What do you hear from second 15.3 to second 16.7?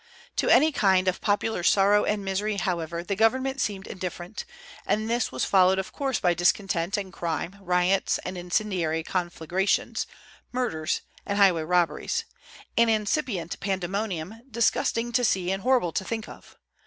and horrible to think of.